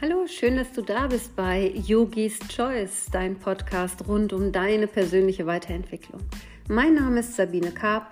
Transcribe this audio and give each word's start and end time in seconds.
Hallo, 0.00 0.28
schön, 0.28 0.54
dass 0.54 0.70
du 0.70 0.80
da 0.82 1.08
bist 1.08 1.34
bei 1.34 1.72
Yogis 1.74 2.38
Choice, 2.48 3.06
dein 3.10 3.36
Podcast 3.36 4.06
rund 4.06 4.32
um 4.32 4.52
deine 4.52 4.86
persönliche 4.86 5.44
Weiterentwicklung. 5.44 6.20
Mein 6.68 6.94
Name 6.94 7.18
ist 7.18 7.34
Sabine 7.34 7.72
Karp 7.72 8.06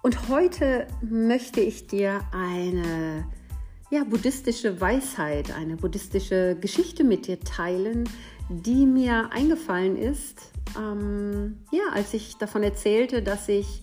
und 0.00 0.30
heute 0.30 0.86
möchte 1.02 1.60
ich 1.60 1.86
dir 1.86 2.22
eine 2.32 3.28
ja, 3.90 4.04
buddhistische 4.04 4.80
Weisheit, 4.80 5.54
eine 5.54 5.76
buddhistische 5.76 6.56
Geschichte 6.58 7.04
mit 7.04 7.26
dir 7.26 7.38
teilen, 7.40 8.08
die 8.48 8.86
mir 8.86 9.30
eingefallen 9.30 9.98
ist, 9.98 10.50
ähm, 10.78 11.58
ja, 11.70 11.92
als 11.92 12.14
ich 12.14 12.38
davon 12.38 12.62
erzählte, 12.62 13.22
dass 13.22 13.50
ich 13.50 13.82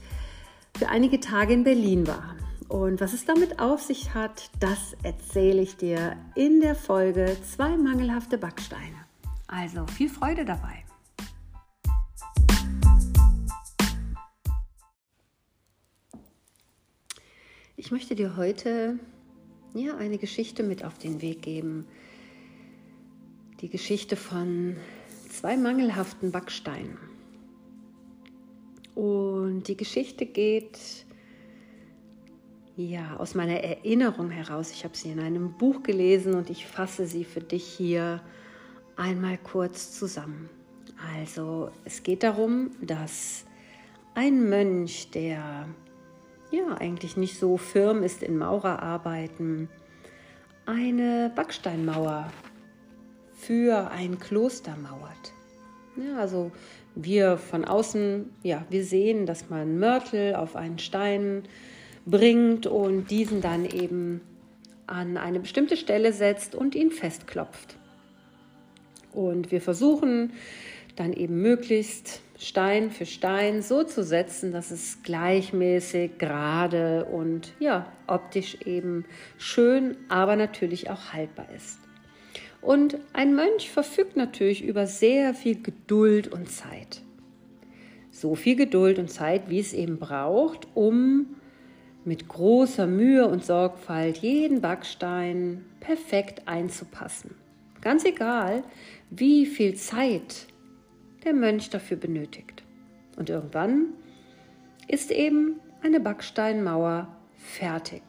für 0.76 0.90
einige 0.90 1.20
Tage 1.20 1.54
in 1.54 1.64
Berlin 1.64 2.08
war. 2.08 2.36
Und 2.68 3.00
was 3.00 3.14
es 3.14 3.26
damit 3.26 3.60
auf 3.60 3.82
sich 3.82 4.14
hat, 4.14 4.50
das 4.60 4.96
erzähle 5.04 5.62
ich 5.62 5.78
dir 5.78 6.18
in 6.36 6.62
der 6.62 6.76
Folge 6.76 7.38
Zwei 7.44 7.78
mangelhafte 7.78 8.38
Backsteine. 8.38 9.06
Also 9.48 9.86
viel 9.86 10.10
Freude 10.10 10.46
dabei. 10.46 10.84
Ich 17.78 17.92
möchte 17.92 18.16
dir 18.16 18.36
heute 18.36 18.98
ja, 19.76 19.95
eine 19.98 20.18
Geschichte 20.18 20.64
mit 20.64 20.84
auf 20.84 20.98
den 20.98 21.22
Weg 21.22 21.44
geben. 21.44 21.86
Die 23.62 23.70
Geschichte 23.70 24.16
von 24.16 24.78
zwei 25.30 25.56
mangelhaften 25.56 26.32
Backsteinen. 26.32 26.98
Und 28.95 29.68
die 29.68 29.78
Geschichte 29.78 30.26
geht 30.26 31.06
ja, 32.78 33.16
aus 33.18 33.36
meiner 33.36 33.64
Erinnerung 33.64 34.30
heraus. 34.30 34.72
Ich 34.72 34.84
habe 34.84 34.95
sie 34.95 35.12
in 35.12 35.20
einem 35.20 35.54
Buch 35.54 35.84
gelesen 35.84 36.36
und 36.36 36.50
ich 36.50 36.66
fasse 36.66 37.06
sie 37.06 37.23
für 37.23 37.42
dich 37.42 37.66
hier 37.66 38.22
einmal 38.95 39.38
kurz 39.38 39.98
zusammen. 39.98 40.50
Also, 41.17 41.72
es 41.84 42.04
geht 42.04 42.23
darum, 42.23 42.72
dass 42.82 43.45
ein 44.14 44.50
Mönch, 44.50 45.12
der 45.12 45.67
ja 46.52 46.78
eigentlich 46.80 47.17
nicht 47.17 47.38
so 47.38 47.58
firm 47.58 48.04
ist 48.04 48.23
in 48.23 48.38
Maurerarbeiten, 48.38 49.70
eine 50.66 51.32
Backsteinmauer 51.36 52.32
für 53.34 53.92
ein 53.92 54.20
Kloster 54.20 54.76
mauert. 54.78 55.34
Ja, 55.98 56.17
also 56.17 56.52
wir 56.95 57.38
von 57.38 57.66
außen, 57.66 58.30
ja, 58.44 58.66
wir 58.70 58.84
sehen, 58.84 59.26
dass 59.26 59.50
man 59.50 59.80
Mörtel 59.80 60.36
auf 60.36 60.56
einen 60.56 60.80
Stein 60.80 61.44
bringt 62.06 62.67
und 62.67 63.09
diesen 63.09 63.42
dann 63.42 63.66
eben 63.66 64.22
an 64.88 65.17
eine 65.17 65.39
bestimmte 65.39 65.78
Stelle 65.78 66.14
setzt 66.14 66.56
und 66.56 66.75
ihn 66.75 66.92
festklopft. 66.92 67.78
Und 69.11 69.52
wir 69.52 69.61
versuchen 69.61 70.33
dann 70.95 71.14
eben 71.14 71.42
möglichst 71.42 72.22
Stein 72.38 72.92
für 72.92 73.06
Stein 73.06 73.61
so 73.61 73.83
zu 73.83 74.03
setzen, 74.03 74.52
dass 74.52 74.72
es 74.72 75.02
gleichmäßig, 75.03 76.17
gerade 76.17 77.06
und 77.06 77.53
ja, 77.59 77.92
optisch 78.08 78.58
eben 78.66 79.06
schön, 79.38 79.95
aber 80.09 80.36
natürlich 80.36 80.89
auch 80.89 81.14
haltbar 81.14 81.48
ist. 81.56 81.80
Und 82.61 82.98
ein 83.14 83.36
Mönch 83.36 83.70
verfügt 83.70 84.17
natürlich 84.17 84.64
über 84.64 84.88
sehr 84.88 85.33
viel 85.33 85.61
Geduld 85.61 86.28
und 86.28 86.50
Zeit. 86.50 87.02
So 88.11 88.36
viel 88.36 88.56
Geduld 88.56 88.98
und 89.00 89.09
Zeit, 89.09 89.50
wie 89.50 89.59
es 89.59 89.72
eben 89.72 89.98
braucht, 89.98 90.67
um 90.73 91.36
mit 92.06 92.28
großer 92.28 92.88
Mühe 92.88 93.28
und 93.28 93.44
Sorgfalt 93.44 94.17
jeden 94.17 94.61
Backstein 94.61 95.66
perfekt 95.80 96.48
einzupassen. 96.48 97.36
Ganz 97.81 98.05
egal, 98.05 98.64
wie 99.10 99.45
viel 99.45 99.76
Zeit 99.76 100.48
der 101.23 101.33
Mönch 101.33 101.70
dafür 101.70 101.98
benötigt. 101.98 102.64
Und 103.17 103.30
irgendwann 103.30 103.88
ist 104.88 105.11
eben 105.11 105.60
eine 105.82 105.99
Backsteinmauer 105.99 107.08
fertig. 107.38 108.02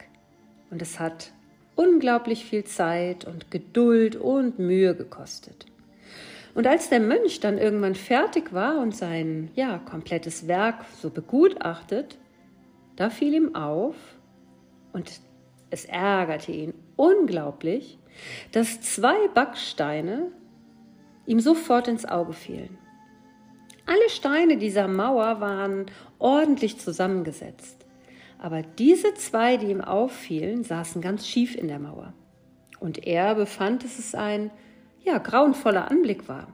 Und 0.69 0.81
es 0.81 0.99
hat 0.99 1.31
unglaublich 1.75 2.45
viel 2.45 2.63
Zeit 2.65 3.25
und 3.25 3.51
Geduld 3.51 4.15
und 4.15 4.59
Mühe 4.59 4.95
gekostet. 4.95 5.65
Und 6.53 6.65
als 6.65 6.89
der 6.89 6.99
Mönch 6.99 7.39
dann 7.39 7.59
irgendwann 7.59 7.93
fertig 7.93 8.51
war 8.51 8.79
und 8.79 8.95
sein 8.95 9.51
ja, 9.53 9.77
komplettes 9.77 10.47
Werk 10.47 10.85
so 10.99 11.11
begutachtet, 11.11 12.17
da 12.97 13.09
fiel 13.09 13.33
ihm 13.33 13.55
auf, 13.55 13.95
und 14.91 15.21
es 15.69 15.85
ärgerte 15.85 16.51
ihn 16.51 16.73
unglaublich, 16.95 17.99
dass 18.51 18.81
zwei 18.81 19.27
Backsteine 19.29 20.31
ihm 21.25 21.39
sofort 21.39 21.87
ins 21.87 22.05
Auge 22.05 22.33
fielen. 22.33 22.77
Alle 23.85 24.09
Steine 24.09 24.57
dieser 24.57 24.87
Mauer 24.87 25.39
waren 25.39 25.85
ordentlich 26.19 26.79
zusammengesetzt, 26.79 27.85
aber 28.39 28.61
diese 28.61 29.13
zwei, 29.13 29.57
die 29.57 29.67
ihm 29.67 29.81
auffielen, 29.81 30.63
saßen 30.63 31.01
ganz 31.01 31.27
schief 31.27 31.55
in 31.55 31.67
der 31.67 31.79
Mauer. 31.79 32.13
Und 32.79 33.05
er 33.05 33.35
befand, 33.35 33.83
dass 33.83 33.97
es 33.97 34.13
ein 34.13 34.51
ja, 35.03 35.17
grauenvoller 35.19 35.89
Anblick 35.89 36.27
war. 36.27 36.47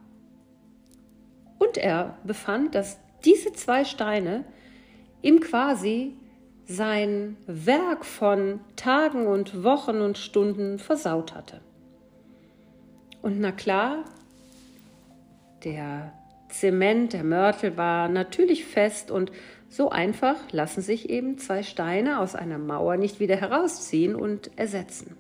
Und 1.60 1.78
er 1.78 2.18
befand, 2.24 2.76
dass 2.76 3.00
diese 3.26 3.54
zwei 3.54 3.84
Steine 3.84 4.46
ihm 5.22 5.40
quasi 5.40 6.16
sein 6.66 7.38
Werk 7.46 8.06
von 8.06 8.60
Tagen 8.76 9.28
und 9.28 9.64
Wochen 9.64 10.02
und 10.02 10.18
Stunden 10.18 10.80
versaut 10.80 11.34
hatte. 11.34 11.62
Und 13.22 13.40
na 13.40 13.52
klar, 13.52 14.06
der 15.64 16.14
Zement, 16.50 17.14
der 17.14 17.24
Mörtel 17.24 17.78
war 17.78 18.10
natürlich 18.10 18.66
fest 18.66 19.12
und 19.12 19.32
so 19.70 19.90
einfach 19.90 20.36
lassen 20.52 20.82
sich 20.82 21.10
eben 21.10 21.40
zwei 21.40 21.64
Steine 21.64 22.20
aus 22.20 22.36
einer 22.36 22.60
Mauer 22.60 22.98
nicht 22.98 23.20
wieder 23.20 23.36
herausziehen 23.36 24.16
und 24.16 24.52
ersetzen. 24.56 25.18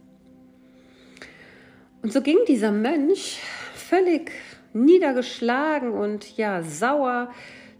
Und 2.03 2.13
so 2.13 2.21
ging 2.21 2.37
dieser 2.47 2.71
Mönch 2.71 3.39
völlig 3.73 4.31
niedergeschlagen 4.73 5.91
und 5.91 6.37
ja 6.37 6.61
sauer 6.61 7.31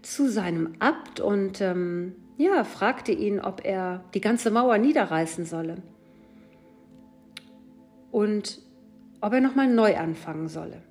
zu 0.02 0.28
seinem 0.28 0.74
Abt 0.80 1.20
und 1.20 1.60
ähm, 1.60 2.16
ja, 2.36 2.64
fragte 2.64 3.12
ihn, 3.12 3.40
ob 3.40 3.64
er 3.64 4.04
die 4.14 4.20
ganze 4.20 4.50
Mauer 4.50 4.78
niederreißen 4.78 5.44
solle 5.44 5.76
und 8.10 8.60
ob 9.20 9.32
er 9.32 9.40
nochmal 9.40 9.68
neu 9.68 9.96
anfangen 9.96 10.48
solle. 10.48 10.82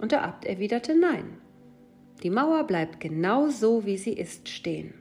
Und 0.00 0.12
der 0.12 0.24
Abt 0.24 0.44
erwiderte 0.44 0.98
nein. 0.98 1.38
Die 2.22 2.30
Mauer 2.30 2.64
bleibt 2.64 2.98
genau 3.00 3.48
so, 3.48 3.84
wie 3.84 3.96
sie 3.96 4.12
ist, 4.12 4.48
stehen. 4.48 4.94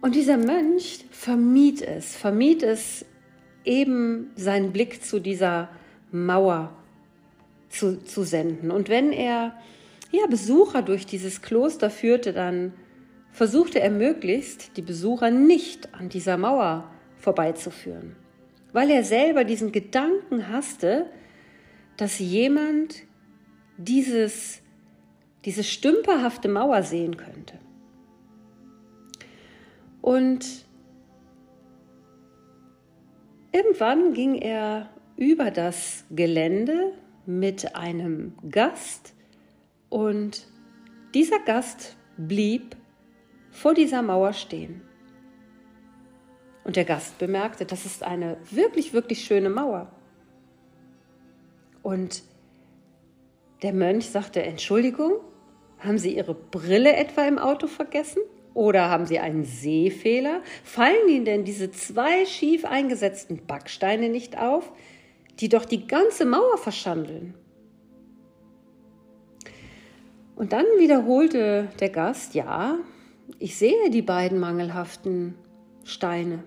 Und 0.00 0.14
dieser 0.14 0.36
Mönch 0.36 1.04
vermied 1.10 1.82
es, 1.82 2.14
vermied 2.14 2.62
es 2.62 3.04
eben 3.64 4.30
seinen 4.36 4.72
Blick 4.72 5.02
zu 5.02 5.18
dieser 5.18 5.70
Mauer 6.12 6.72
zu, 7.68 8.02
zu 8.04 8.22
senden. 8.22 8.70
Und 8.70 8.88
wenn 8.88 9.12
er 9.12 9.54
ja, 10.14 10.26
Besucher 10.26 10.82
durch 10.82 11.06
dieses 11.06 11.42
Kloster 11.42 11.90
führte, 11.90 12.32
dann 12.32 12.72
versuchte 13.30 13.80
er 13.80 13.90
möglichst, 13.90 14.76
die 14.76 14.82
Besucher 14.82 15.30
nicht 15.30 15.92
an 15.94 16.08
dieser 16.08 16.36
Mauer 16.36 16.90
vorbeizuführen, 17.18 18.14
weil 18.72 18.90
er 18.90 19.02
selber 19.02 19.44
diesen 19.44 19.72
Gedanken 19.72 20.48
hasste, 20.48 21.06
dass 21.96 22.18
jemand 22.18 23.02
dieses, 23.76 24.60
diese 25.44 25.64
stümperhafte 25.64 26.48
Mauer 26.48 26.82
sehen 26.82 27.16
könnte. 27.16 27.58
Und 30.00 30.64
irgendwann 33.52 34.12
ging 34.12 34.34
er 34.34 34.90
über 35.16 35.50
das 35.50 36.04
Gelände 36.10 36.92
mit 37.26 37.74
einem 37.74 38.34
Gast, 38.50 39.14
und 39.94 40.48
dieser 41.14 41.38
Gast 41.38 41.94
blieb 42.16 42.74
vor 43.52 43.74
dieser 43.74 44.02
Mauer 44.02 44.32
stehen. 44.32 44.82
Und 46.64 46.74
der 46.74 46.84
Gast 46.84 47.16
bemerkte, 47.18 47.64
das 47.64 47.86
ist 47.86 48.02
eine 48.02 48.36
wirklich, 48.50 48.92
wirklich 48.92 49.22
schöne 49.22 49.50
Mauer. 49.50 49.92
Und 51.84 52.24
der 53.62 53.72
Mönch 53.72 54.10
sagte, 54.10 54.42
Entschuldigung, 54.42 55.12
haben 55.78 55.98
Sie 55.98 56.16
Ihre 56.16 56.34
Brille 56.34 56.96
etwa 56.96 57.28
im 57.28 57.38
Auto 57.38 57.68
vergessen? 57.68 58.22
Oder 58.52 58.90
haben 58.90 59.06
Sie 59.06 59.20
einen 59.20 59.44
Sehfehler? 59.44 60.42
Fallen 60.64 61.08
Ihnen 61.08 61.24
denn 61.24 61.44
diese 61.44 61.70
zwei 61.70 62.26
schief 62.26 62.64
eingesetzten 62.64 63.46
Backsteine 63.46 64.08
nicht 64.08 64.36
auf, 64.36 64.72
die 65.38 65.48
doch 65.48 65.64
die 65.64 65.86
ganze 65.86 66.24
Mauer 66.24 66.58
verschandeln? 66.58 67.34
Und 70.36 70.52
dann 70.52 70.66
wiederholte 70.78 71.68
der 71.80 71.90
Gast, 71.90 72.34
ja, 72.34 72.78
ich 73.38 73.56
sehe 73.56 73.90
die 73.90 74.02
beiden 74.02 74.38
mangelhaften 74.38 75.34
Steine, 75.84 76.42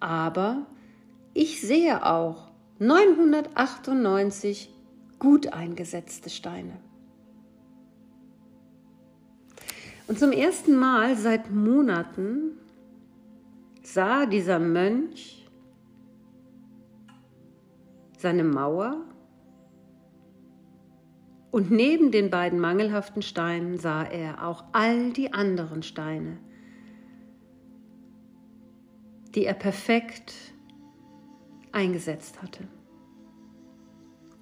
aber 0.00 0.66
ich 1.34 1.60
sehe 1.60 2.04
auch 2.06 2.48
998 2.78 4.72
gut 5.18 5.52
eingesetzte 5.52 6.30
Steine. 6.30 6.72
Und 10.06 10.18
zum 10.18 10.32
ersten 10.32 10.74
Mal 10.74 11.16
seit 11.16 11.50
Monaten 11.50 12.52
sah 13.82 14.24
dieser 14.24 14.58
Mönch 14.58 15.46
seine 18.16 18.44
Mauer 18.44 19.04
und 21.58 21.72
neben 21.72 22.12
den 22.12 22.30
beiden 22.30 22.60
mangelhaften 22.60 23.20
Steinen 23.20 23.78
sah 23.78 24.04
er 24.04 24.46
auch 24.46 24.62
all 24.70 25.10
die 25.10 25.32
anderen 25.32 25.82
Steine, 25.82 26.38
die 29.34 29.44
er 29.44 29.54
perfekt 29.54 30.32
eingesetzt 31.72 32.40
hatte. 32.42 32.62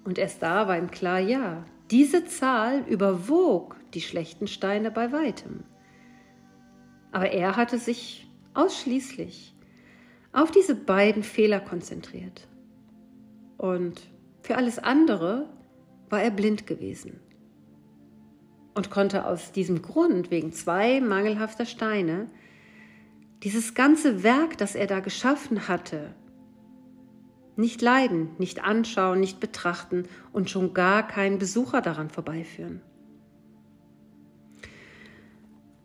Und 0.05 0.19
erst 0.19 0.43
da 0.43 0.69
war 0.69 0.77
ihm 0.77 0.91
klar, 0.91 1.19
ja, 1.19 1.65
diese 1.91 2.27
Zahl 2.27 2.85
überwog 2.87 3.79
die 3.95 4.03
schlechten 4.03 4.47
Steine 4.47 4.91
bei 4.91 5.11
weitem. 5.11 5.65
Aber 7.13 7.31
er 7.31 7.57
hatte 7.57 7.79
sich 7.79 8.31
ausschließlich 8.53 9.55
auf 10.35 10.51
diese 10.51 10.75
beiden 10.75 11.23
Fehler 11.23 11.61
konzentriert. 11.61 12.47
Und 13.57 14.03
für 14.43 14.57
alles 14.57 14.79
andere 14.79 15.49
war 16.09 16.23
er 16.23 16.31
blind 16.31 16.67
gewesen 16.67 17.21
und 18.75 18.91
konnte 18.91 19.25
aus 19.27 19.53
diesem 19.53 19.81
Grund, 19.81 20.31
wegen 20.31 20.53
zwei 20.53 21.01
mangelhafter 21.01 21.65
Steine, 21.65 22.29
dieses 23.43 23.75
ganze 23.75 24.23
Werk, 24.23 24.59
das 24.59 24.75
er 24.75 24.87
da 24.87 25.01
geschaffen 25.01 25.67
hatte, 25.67 26.15
nicht 27.57 27.81
leiden, 27.81 28.31
nicht 28.39 28.63
anschauen, 28.63 29.19
nicht 29.19 29.41
betrachten 29.41 30.05
und 30.33 30.51
schon 30.51 30.75
gar 30.75 31.07
keinen 31.07 31.39
Besucher 31.39 31.81
daran 31.81 32.11
vorbeiführen. 32.11 32.83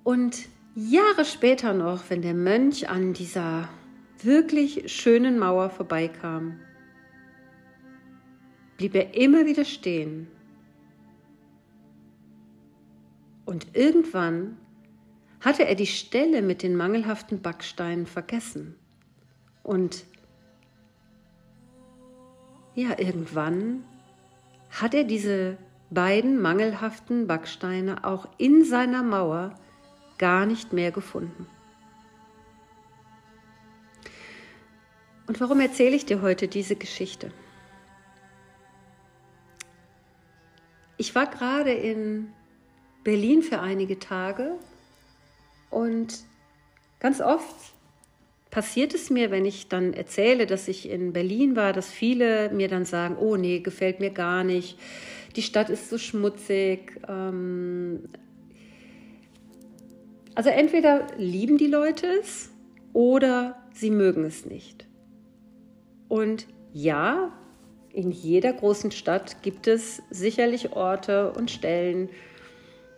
Und 0.03 0.50
Jahre 0.75 1.25
später 1.25 1.73
noch, 1.73 2.09
wenn 2.09 2.21
der 2.21 2.33
Mönch 2.33 2.89
an 2.89 3.13
dieser 3.13 3.69
wirklich 4.21 4.91
schönen 4.91 5.39
Mauer 5.39 5.69
vorbeikam, 5.69 6.59
blieb 8.81 8.95
er 8.95 9.13
immer 9.13 9.45
wieder 9.45 9.63
stehen. 9.63 10.28
Und 13.45 13.75
irgendwann 13.75 14.57
hatte 15.39 15.68
er 15.68 15.75
die 15.75 15.86
Stelle 15.86 16.42
mit 16.42 16.63
den 16.63 16.75
mangelhaften 16.75 17.44
Backsteinen 17.44 18.07
vergessen. 18.07 18.75
Und 19.62 20.04
ja, 22.74 22.98
irgendwann 22.98 23.83
hat 24.72 24.95
er 24.95 25.04
diese 25.04 25.57
beiden 25.92 26.42
mangelhaften 26.42 27.28
Backsteine 27.28 28.04
auch 28.04 28.30
in 28.39 28.66
seiner 28.66 29.04
Mauer 29.04 29.54
gar 30.18 30.48
nicht 30.48 30.74
mehr 30.74 30.92
gefunden. 30.92 31.45
Und 35.28 35.39
warum 35.39 35.60
erzähle 35.60 35.95
ich 35.95 36.07
dir 36.07 36.24
heute 36.24 36.48
diese 36.48 36.75
Geschichte? 36.75 37.31
Ich 41.01 41.15
war 41.15 41.25
gerade 41.25 41.71
in 41.71 42.27
Berlin 43.03 43.42
für 43.42 43.59
einige 43.59 43.98
Tage 43.98 44.51
und 45.71 46.19
ganz 47.00 47.21
oft 47.21 47.56
passiert 48.51 48.94
es 48.94 49.09
mir, 49.09 49.31
wenn 49.31 49.44
ich 49.44 49.68
dann 49.68 49.94
erzähle, 49.94 50.45
dass 50.45 50.68
ich 50.68 50.88
in 50.88 51.12
Berlin 51.12 51.56
war, 51.56 51.74
dass 51.74 51.89
viele 51.89 52.51
mir 52.51 52.68
dann 52.68 52.86
sagen, 52.86 53.18
oh 53.18 53.36
nee, 53.36 53.62
gefällt 53.62 54.00
mir 54.00 54.12
gar 54.12 54.44
nicht, 54.44 54.77
die 55.36 55.42
Stadt 55.42 55.71
ist 55.71 55.89
so 55.89 55.98
schmutzig. 55.98 57.01
Ähm 57.09 58.07
also 60.36 60.51
entweder 60.51 61.07
lieben 61.18 61.57
die 61.57 61.65
Leute 61.65 62.06
es 62.21 62.51
oder 62.94 63.59
sie 63.74 63.89
mögen 63.89 64.24
es 64.24 64.45
nicht. 64.45 64.86
Und 66.09 66.45
ja, 66.74 67.33
in 67.93 68.11
jeder 68.11 68.53
großen 68.53 68.91
Stadt 68.91 69.41
gibt 69.41 69.67
es 69.67 70.01
sicherlich 70.09 70.73
Orte 70.73 71.31
und 71.33 71.51
Stellen, 71.51 72.09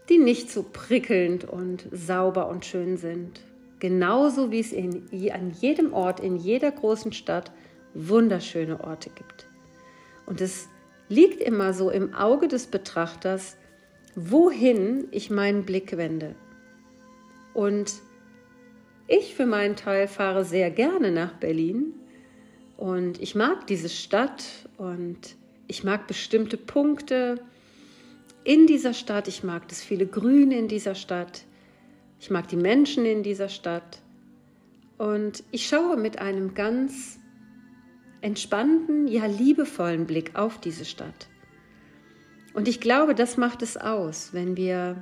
die 0.10 0.18
nicht 0.18 0.52
so 0.52 0.64
prickelnd 0.72 1.46
und 1.46 1.88
sauber 1.92 2.50
und 2.50 2.66
schön 2.66 2.98
sind. 2.98 3.42
Genauso 3.80 4.52
wie 4.52 4.60
es 4.60 4.72
in, 4.72 5.10
an 5.32 5.52
jedem 5.60 5.94
Ort, 5.94 6.20
in 6.20 6.38
jeder 6.38 6.72
großen 6.72 7.14
Stadt 7.14 7.52
wunderschöne 7.94 8.84
Orte 8.84 9.10
gibt. 9.10 9.48
Und 10.26 10.42
es 10.42 10.68
liegt 11.10 11.42
immer 11.42 11.74
so 11.74 11.90
im 11.90 12.14
Auge 12.14 12.48
des 12.48 12.68
Betrachters, 12.68 13.58
wohin 14.16 15.08
ich 15.12 15.30
meinen 15.30 15.66
Blick 15.66 15.98
wende. 15.98 16.36
Und 17.54 17.94
ich 19.08 19.36
für 19.36 19.46
meinen 19.46 19.76
Teil 19.76 20.08
fahre 20.08 20.46
sehr 20.46 20.72
gerne 20.72 21.12
nach 21.12 21.34
Berlin, 21.34 21.94
und 22.84 23.22
ich 23.22 23.34
mag 23.34 23.66
diese 23.68 23.88
Stadt 23.88 24.44
und 24.76 25.38
ich 25.68 25.86
mag 25.86 26.06
bestimmte 26.06 26.58
Punkte 26.58 27.40
in 28.44 28.68
dieser 28.68 28.94
Stadt. 28.94 29.30
Ich 29.30 29.42
mag 29.42 29.70
das 29.70 29.82
viele 29.82 30.06
Grün 30.06 30.52
in 30.52 30.68
dieser 30.68 30.94
Stadt. 30.94 31.46
Ich 32.20 32.30
mag 32.30 32.50
die 32.50 32.58
Menschen 32.58 33.06
in 33.06 33.24
dieser 33.24 33.48
Stadt. 33.48 34.02
Und 34.98 35.46
ich 35.52 35.66
schaue 35.66 35.96
mit 35.96 36.20
einem 36.20 36.56
ganz 36.56 37.20
entspannten, 38.20 39.08
ja 39.08 39.28
liebevollen 39.28 40.06
Blick 40.06 40.36
auf 40.36 40.60
diese 40.60 40.84
Stadt. 40.84 41.30
Und 42.54 42.68
ich 42.68 42.82
glaube, 42.82 43.16
das 43.16 43.38
macht 43.38 43.62
es 43.62 43.78
aus, 43.78 44.34
wenn 44.34 44.58
wir 44.58 45.02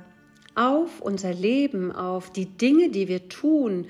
auf 0.54 1.00
unser 1.00 1.34
Leben, 1.34 1.90
auf 1.90 2.30
die 2.30 2.46
Dinge, 2.46 2.90
die 2.90 3.08
wir 3.08 3.28
tun, 3.28 3.88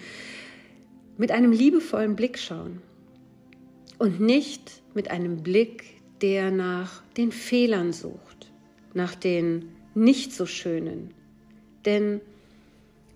mit 1.18 1.30
einem 1.30 1.52
liebevollen 1.52 2.16
Blick 2.16 2.38
schauen 2.38 2.80
und 4.02 4.18
nicht 4.18 4.82
mit 4.94 5.12
einem 5.12 5.44
Blick, 5.44 6.02
der 6.22 6.50
nach 6.50 7.04
den 7.16 7.30
Fehlern 7.30 7.92
sucht, 7.92 8.50
nach 8.94 9.14
den 9.14 9.76
nicht 9.94 10.32
so 10.32 10.44
schönen. 10.44 11.14
Denn 11.84 12.20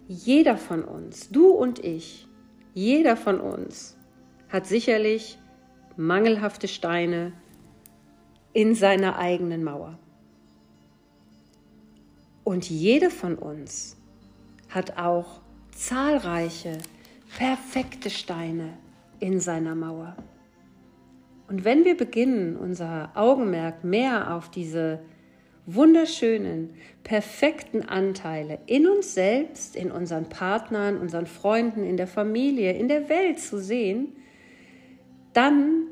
jeder 0.06 0.56
von 0.56 0.84
uns, 0.84 1.28
du 1.28 1.48
und 1.48 1.80
ich, 1.80 2.28
jeder 2.72 3.16
von 3.16 3.40
uns 3.40 3.96
hat 4.48 4.68
sicherlich 4.68 5.38
mangelhafte 5.96 6.68
Steine 6.68 7.32
in 8.52 8.76
seiner 8.76 9.18
eigenen 9.18 9.64
Mauer. 9.64 9.98
Und 12.44 12.70
jede 12.70 13.10
von 13.10 13.34
uns 13.34 13.96
hat 14.68 14.98
auch 14.98 15.40
zahlreiche, 15.72 16.78
perfekte 17.36 18.08
Steine 18.08 18.78
in 19.18 19.40
seiner 19.40 19.74
Mauer. 19.74 20.16
Und 21.48 21.64
wenn 21.64 21.84
wir 21.84 21.96
beginnen, 21.96 22.56
unser 22.56 23.12
Augenmerk 23.14 23.84
mehr 23.84 24.34
auf 24.34 24.50
diese 24.50 25.00
wunderschönen, 25.66 26.74
perfekten 27.02 27.82
Anteile 27.82 28.58
in 28.66 28.86
uns 28.86 29.14
selbst, 29.14 29.76
in 29.76 29.90
unseren 29.90 30.28
Partnern, 30.28 30.98
unseren 30.98 31.26
Freunden, 31.26 31.84
in 31.84 31.96
der 31.96 32.06
Familie, 32.06 32.72
in 32.72 32.88
der 32.88 33.08
Welt 33.08 33.38
zu 33.38 33.60
sehen, 33.60 34.16
dann 35.32 35.88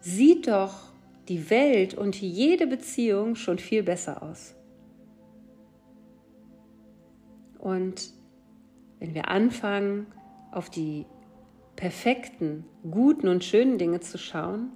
sieht 0.00 0.48
doch 0.48 0.92
die 1.28 1.50
Welt 1.50 1.94
und 1.94 2.20
jede 2.20 2.66
Beziehung 2.66 3.34
schon 3.34 3.58
viel 3.58 3.82
besser 3.82 4.22
aus. 4.22 4.54
Und 7.58 8.12
wenn 9.00 9.14
wir 9.14 9.28
anfangen, 9.28 10.06
auf 10.50 10.70
die 10.70 11.04
perfekten, 11.78 12.64
guten 12.90 13.28
und 13.28 13.44
schönen 13.44 13.78
Dinge 13.78 14.00
zu 14.00 14.18
schauen, 14.18 14.72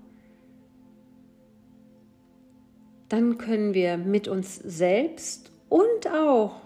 dann 3.08 3.38
können 3.38 3.74
wir 3.74 3.96
mit 3.96 4.28
uns 4.28 4.54
selbst 4.54 5.50
und 5.68 6.06
auch 6.06 6.60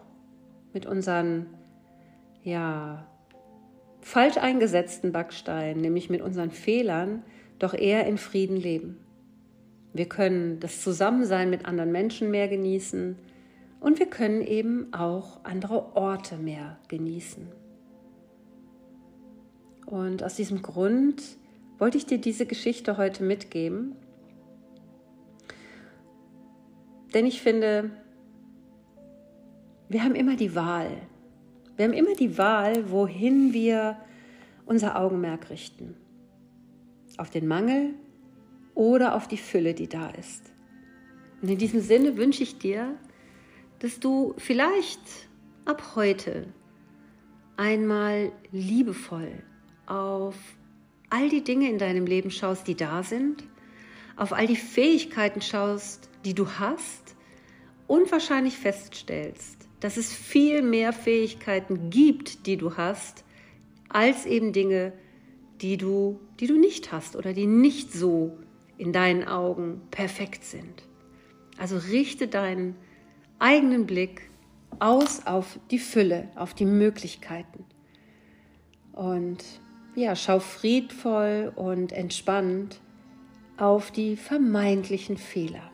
mit 0.75 0.85
unseren 0.85 1.47
ja, 2.43 3.07
falsch 4.03 4.37
eingesetzten 4.37 5.11
Backsteinen, 5.11 5.81
nämlich 5.81 6.11
mit 6.11 6.21
unseren 6.21 6.51
Fehlern, 6.51 7.23
doch 7.59 7.73
eher 7.73 8.07
in 8.07 8.19
Frieden 8.19 8.59
leben. 8.59 8.99
Wir 9.95 10.07
können 10.07 10.61
das 10.61 10.83
Zusammensein 10.83 11.49
mit 11.49 11.65
anderen 11.65 11.93
Menschen 11.93 12.31
mehr 12.31 12.49
genießen 12.49 13.19
und 13.81 13.99
wir 13.99 14.11
können 14.11 14.43
eben 14.43 14.93
auch 14.93 15.43
andere 15.45 15.97
Orte 15.97 16.37
mehr 16.37 16.79
genießen. 16.89 17.66
Und 19.87 20.25
aus 20.25 20.35
diesem 20.35 20.63
Grund 20.63 21.23
wollte 21.79 21.97
ich 21.97 22.07
dir 22.07 22.19
diese 22.19 22.45
Geschichte 22.45 22.97
heute 22.97 23.23
mitgeben. 23.23 23.95
Denn 27.15 27.25
ich 27.25 27.41
finde, 27.41 27.91
wir 29.89 30.03
haben 30.03 30.17
immer 30.17 30.37
die 30.37 30.55
Wahl. 30.57 30.91
Wir 31.77 31.85
haben 31.85 31.93
immer 31.93 32.15
die 32.15 32.37
Wahl, 32.37 32.91
wohin 32.91 33.53
wir 33.53 33.97
unser 34.67 34.99
Augenmerk 34.99 35.51
richten. 35.51 35.95
Auf 37.17 37.31
den 37.31 37.47
Mangel 37.47 37.95
oder 38.75 39.15
auf 39.15 39.29
die 39.29 39.39
Fülle, 39.39 39.73
die 39.73 39.89
da 39.89 40.11
ist. 40.11 40.53
Und 41.41 41.51
in 41.51 41.59
diesem 41.59 41.81
Sinne 41.81 42.17
wünsche 42.17 42.43
ich 42.43 42.59
dir, 42.59 42.97
dass 43.79 44.01
du 44.01 44.35
vielleicht 44.39 45.01
ab 45.65 45.95
heute 45.95 46.47
einmal 47.57 48.33
liebevoll 48.51 49.43
auf 49.87 50.37
all 51.11 51.29
die 51.29 51.43
Dinge 51.43 51.71
in 51.71 51.79
deinem 51.79 52.07
Leben 52.07 52.31
schaust, 52.31 52.67
die 52.67 52.75
da 52.75 53.03
sind, 53.03 53.45
auf 54.17 54.33
all 54.33 54.47
die 54.47 54.57
Fähigkeiten 54.57 55.41
schaust, 55.41 56.11
die 56.25 56.35
du 56.35 56.49
hast 56.59 57.15
und 57.87 58.11
wahrscheinlich 58.11 58.57
feststellst, 58.57 59.69
dass 59.81 59.97
es 59.97 60.13
viel 60.13 60.63
mehr 60.63 60.93
Fähigkeiten 60.93 61.91
gibt, 61.91 62.47
die 62.47 62.57
du 62.57 62.77
hast, 62.77 63.25
als 63.89 64.27
eben 64.27 64.53
Dinge, 64.53 64.93
die 65.61 65.77
du, 65.77 66.21
die 66.41 66.47
du 66.47 66.59
nicht 66.59 66.93
hast 66.93 67.17
oder 67.17 67.33
die 67.33 67.47
nicht 67.47 67.93
so 67.93 68.39
in 68.79 68.93
deinen 68.93 69.25
Augen 69.25 69.83
perfekt 69.91 70.45
sind. 70.45 70.83
Also 71.57 71.79
richte 71.79 72.29
deinen 72.29 72.75
eigenen 73.39 73.87
Blick 73.87 74.31
aus 74.79 75.27
auf 75.27 75.59
die 75.71 75.79
Fülle, 75.79 76.29
auf 76.35 76.53
die 76.53 76.67
Möglichkeiten. 76.67 77.65
Und 78.93 79.45
ja, 79.97 80.15
schau 80.15 80.41
friedvoll 80.41 81.53
und 81.57 81.91
entspannt 81.91 82.81
auf 83.57 83.91
die 83.91 84.17
vermeintlichen 84.17 85.17
Fehler. 85.17 85.71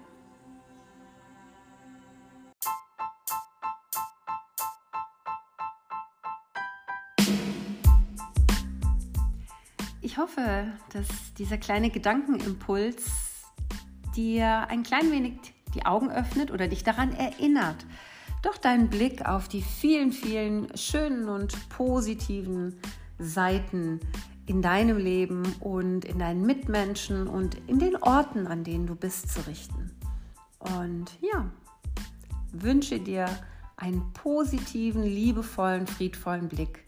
Ich 10.00 10.18
hoffe, 10.18 10.66
dass 10.92 11.08
dieser 11.38 11.58
kleine 11.58 11.90
Gedankenimpuls 11.90 13.04
dir 14.14 14.68
ein 14.68 14.84
klein 14.84 15.10
wenig 15.10 15.34
die 15.74 15.84
Augen 15.84 16.12
öffnet 16.12 16.52
oder 16.52 16.68
dich 16.68 16.84
daran 16.84 17.12
erinnert, 17.16 17.86
doch 18.42 18.58
deinen 18.58 18.88
Blick 18.88 19.24
auf 19.26 19.48
die 19.48 19.62
vielen, 19.62 20.12
vielen 20.12 20.76
schönen 20.76 21.28
und 21.28 21.68
positiven 21.70 22.78
Seiten 23.22 24.00
in 24.46 24.62
deinem 24.62 24.98
Leben 24.98 25.42
und 25.60 26.04
in 26.04 26.18
deinen 26.18 26.44
Mitmenschen 26.44 27.28
und 27.28 27.56
in 27.66 27.78
den 27.78 27.96
Orten, 27.96 28.46
an 28.46 28.64
denen 28.64 28.86
du 28.86 28.94
bist, 28.94 29.32
zu 29.32 29.46
richten. 29.46 29.90
Und 30.58 31.10
ja, 31.20 31.46
wünsche 32.52 33.00
dir 33.00 33.26
einen 33.76 34.12
positiven, 34.12 35.02
liebevollen, 35.02 35.86
friedvollen 35.86 36.48
Blick 36.48 36.84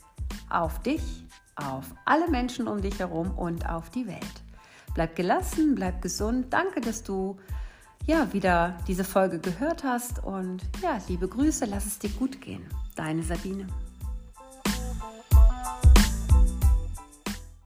auf 0.51 0.81
dich, 0.83 1.25
auf 1.57 1.95
alle 2.05 2.29
Menschen 2.29 2.69
um 2.69 2.81
dich 2.81 2.99
herum 2.99 3.31
und 3.33 3.69
auf 3.69 3.91
die 3.91 4.07
Welt. 4.07 4.43
Bleib 4.95 5.17
gelassen, 5.17 5.75
bleib 5.75 6.03
gesund. 6.03 6.53
Danke, 6.53 6.81
dass 6.81 7.03
du 7.03 7.37
ja 8.07 8.33
wieder 8.33 8.79
diese 8.87 9.05
Folge 9.05 9.39
gehört 9.39 9.83
hast 9.83 10.23
und 10.23 10.63
ja, 10.83 10.99
liebe 11.09 11.27
Grüße, 11.27 11.65
lass 11.65 11.87
es 11.87 11.99
dir 11.99 12.11
gut 12.11 12.41
gehen. 12.41 12.63
Deine 12.95 13.23
Sabine. 13.23 13.67